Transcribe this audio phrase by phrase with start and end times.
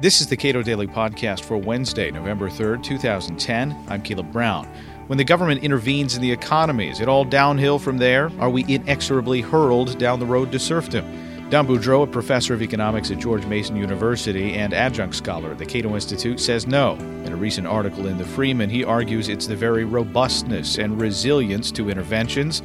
[0.00, 3.76] This is the Cato Daily Podcast for Wednesday, November 3rd, 2010.
[3.88, 4.66] I'm Caleb Brown.
[5.06, 8.30] When the government intervenes in the economy, is it all downhill from there?
[8.40, 11.48] Are we inexorably hurled down the road to serfdom?
[11.48, 15.64] Don Boudreaux, a professor of economics at George Mason University and adjunct scholar at the
[15.64, 16.94] Cato Institute, says no.
[16.96, 21.70] In a recent article in the Freeman, he argues it's the very robustness and resilience
[21.70, 22.62] to interventions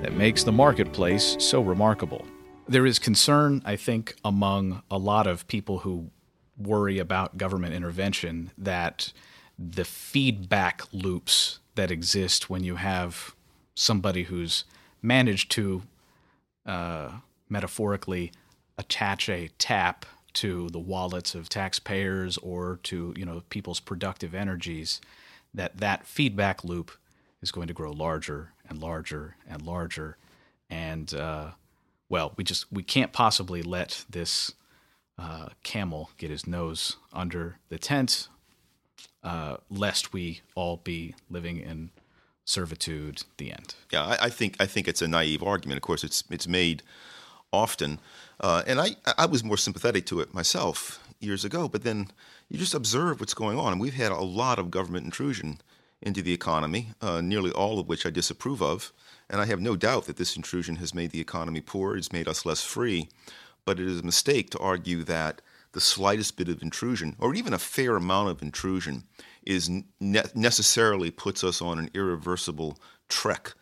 [0.00, 2.26] that makes the marketplace so remarkable.
[2.66, 6.10] There is concern, I think, among a lot of people who
[6.60, 9.12] worry about government intervention that
[9.58, 13.34] the feedback loops that exist when you have
[13.74, 14.64] somebody who's
[15.02, 15.82] managed to
[16.66, 17.10] uh,
[17.48, 18.32] metaphorically
[18.78, 25.00] attach a tap to the wallets of taxpayers or to you know people's productive energies
[25.52, 26.92] that that feedback loop
[27.42, 30.16] is going to grow larger and larger and larger.
[30.68, 31.50] And uh,
[32.08, 34.52] well we just we can't possibly let this
[35.20, 38.28] uh, camel get his nose under the tent
[39.22, 41.90] uh, lest we all be living in
[42.44, 46.02] servitude the end yeah I, I think i think it's a naive argument of course
[46.02, 46.82] it's it's made
[47.52, 47.98] often.
[48.40, 52.08] Uh, and I, I was more sympathetic to it myself years ago, but then
[52.48, 53.72] you just observe what's going on.
[53.72, 55.60] And we've had a lot of government intrusion
[56.00, 58.92] into the economy, uh, nearly all of which I disapprove of.
[59.28, 62.26] And I have no doubt that this intrusion has made the economy poor, it's made
[62.26, 63.08] us less free.
[63.64, 67.52] But it is a mistake to argue that the slightest bit of intrusion, or even
[67.52, 69.04] a fair amount of intrusion,
[69.46, 73.54] is ne- necessarily puts us on an irreversible trek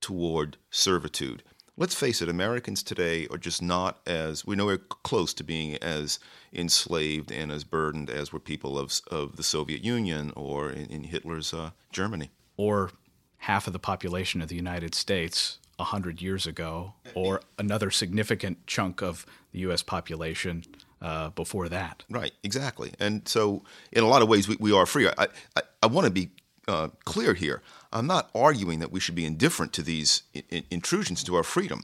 [0.00, 1.42] toward servitude.
[1.76, 5.76] Let's face it, Americans today are just not as we know we're close to being
[5.76, 6.18] as
[6.52, 11.04] enslaved and as burdened as were people of of the Soviet Union or in, in
[11.04, 12.90] Hitler's uh, Germany, or
[13.38, 18.66] half of the population of the United States a hundred years ago, or another significant
[18.66, 19.82] chunk of the U.S.
[19.82, 20.64] population.
[21.02, 22.30] Uh, before that, right?
[22.44, 25.08] Exactly, and so in a lot of ways we, we are free.
[25.08, 26.30] I I, I want to be
[26.68, 27.60] uh, clear here.
[27.92, 31.82] I'm not arguing that we should be indifferent to these in- intrusions to our freedom,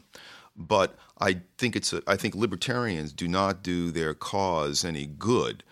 [0.56, 5.64] but I think it's a, I think libertarians do not do their cause any good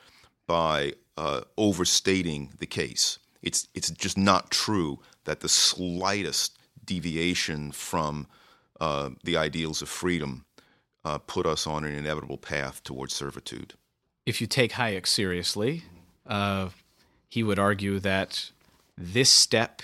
[0.49, 3.21] by uh, overstating the case.
[3.43, 8.27] It's it's just not true that the slightest deviation from
[8.81, 10.45] uh, the ideals of freedom
[11.05, 13.75] uh, put us on an inevitable path towards servitude.
[14.25, 15.85] If you take Hayek seriously,
[16.27, 16.71] uh,
[17.29, 18.51] he would argue that
[18.99, 19.83] this step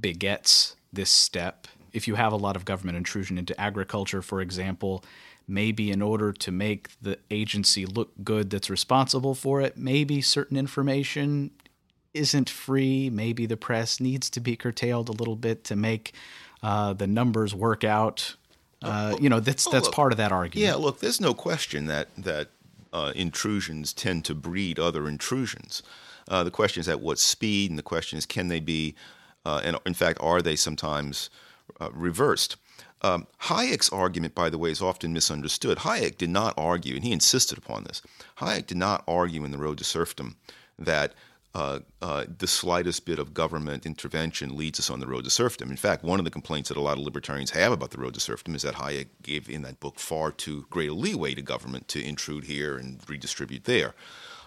[0.00, 1.66] begets this step.
[1.92, 5.04] If you have a lot of government intrusion into agriculture, for example,
[5.46, 10.58] maybe in order to make the agency look good that's responsible for it, maybe certain
[10.58, 11.50] information
[12.14, 13.10] isn't free.
[13.10, 16.14] Maybe the press needs to be curtailed a little bit to make
[16.62, 18.36] uh, the numbers work out.
[18.80, 20.68] Uh, you know, that's that's part of that argument.
[20.68, 22.48] Yeah, look, there's no question that that
[22.92, 25.82] uh, intrusions tend to breed other intrusions.
[26.28, 28.94] Uh, the question is at what speed, and the question is can they be
[29.44, 31.30] uh, and in fact, are they sometimes
[31.80, 32.56] uh, reversed?
[33.00, 35.78] Um, Hayek's argument, by the way, is often misunderstood.
[35.78, 38.02] Hayek did not argue, and he insisted upon this.
[38.38, 40.36] Hayek did not argue in The Road to Serfdom
[40.78, 41.14] that
[41.54, 45.70] uh, uh, the slightest bit of government intervention leads us on the road to serfdom.
[45.70, 48.14] In fact, one of the complaints that a lot of libertarians have about the road
[48.14, 51.42] to serfdom is that Hayek gave in that book far too great a leeway to
[51.42, 53.94] government to intrude here and redistribute there.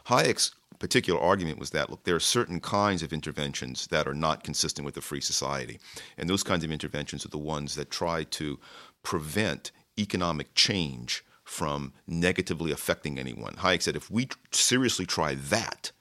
[0.07, 4.43] Hayek's particular argument was that look, there are certain kinds of interventions that are not
[4.43, 5.79] consistent with a free society,
[6.17, 8.59] and those kinds of interventions are the ones that try to
[9.03, 13.53] prevent economic change from negatively affecting anyone.
[13.55, 15.91] Hayek said if we seriously try that,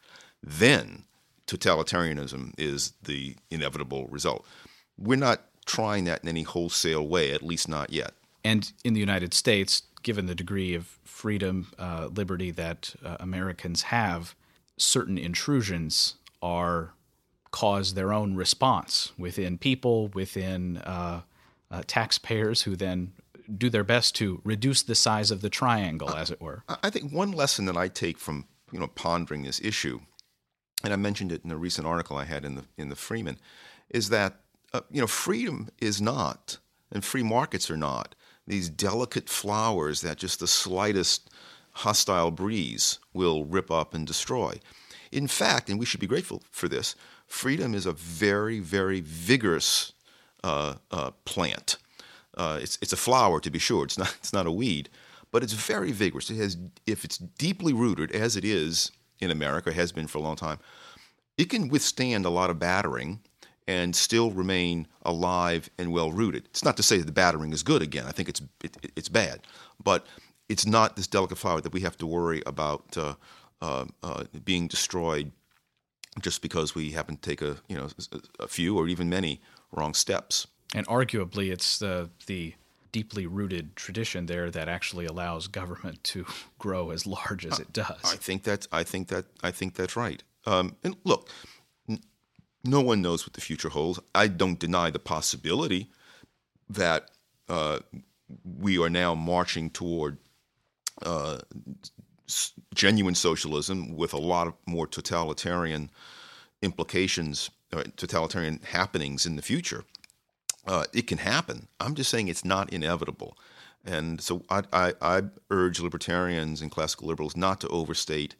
[0.42, 1.04] then
[1.46, 4.46] totalitarianism is the inevitable result.
[4.98, 8.12] We're not trying that in any wholesale way, at least not yet.
[8.44, 13.82] And in the United States, given the degree of freedom, uh, liberty that uh, Americans
[13.82, 14.34] have,
[14.76, 16.94] certain intrusions are
[17.50, 21.22] cause their own response within people, within uh,
[21.70, 23.12] uh, taxpayers, who then
[23.56, 26.62] do their best to reduce the size of the triangle, as it were.
[26.68, 30.00] I think one lesson that I take from you know pondering this issue,
[30.82, 33.38] and I mentioned it in a recent article I had in the in the Freeman,
[33.88, 34.41] is that
[34.73, 36.59] uh, you know freedom is not,
[36.91, 38.15] and free markets are not
[38.47, 41.31] these delicate flowers that just the slightest
[41.73, 44.59] hostile breeze will rip up and destroy.
[45.12, 46.94] In fact, and we should be grateful for this,
[47.27, 49.93] freedom is a very, very vigorous
[50.43, 51.77] uh, uh, plant.
[52.37, 53.85] Uh, it's, it's a flower, to be sure.
[53.85, 54.88] It's not, it's not a weed,
[55.31, 56.31] but it's very vigorous.
[56.31, 56.56] It has,
[56.87, 60.58] if it's deeply rooted, as it is in America, has been for a long time,
[61.37, 63.20] it can withstand a lot of battering
[63.67, 66.44] and still remain alive and well rooted.
[66.46, 68.05] It's not to say that the battering is good again.
[68.06, 69.40] I think it's it, it's bad,
[69.82, 70.06] but
[70.49, 73.14] it's not this delicate flower that we have to worry about uh,
[73.62, 75.31] uh, uh, being destroyed
[76.20, 77.88] just because we happen to take a you know
[78.40, 79.40] a few or even many
[79.72, 80.46] wrong steps.
[80.75, 82.55] And arguably, it's the the
[82.92, 86.26] deeply rooted tradition there that actually allows government to
[86.58, 88.00] grow as large as it does.
[88.04, 90.22] I think that I think that I think that's right.
[90.46, 91.28] Um, and look,
[91.88, 92.00] n-
[92.64, 94.00] no one knows what the future holds.
[94.14, 95.90] I don't deny the possibility
[96.69, 97.10] that
[97.48, 97.81] uh,
[98.44, 100.19] we are now marching toward
[101.02, 101.38] uh,
[102.28, 105.90] s- genuine socialism with a lot of more totalitarian
[106.62, 109.84] implications, uh, totalitarian happenings in the future.
[110.66, 111.68] Uh, it can happen.
[111.78, 113.36] I'm just saying it's not inevitable.
[113.84, 118.34] And so I, I, I, urge libertarians and classical liberals not to overstate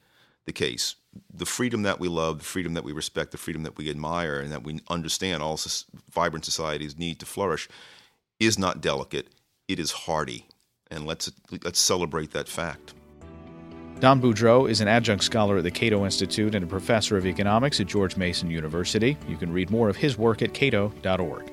[0.45, 0.97] the case.
[1.33, 4.39] The freedom that we love, the freedom that we respect, the freedom that we admire,
[4.39, 5.59] and that we understand all
[6.11, 7.69] vibrant societies need to flourish
[8.39, 9.29] is not delicate.
[9.67, 10.47] It is hardy.
[10.91, 11.31] And let's,
[11.65, 12.95] let's celebrate that fact.
[14.01, 17.81] Don Boudreaux is an adjunct scholar at the Cato Institute and a professor of economics
[17.81, 19.17] at George Mason University.
[19.29, 21.53] You can read more of his work at cato.org.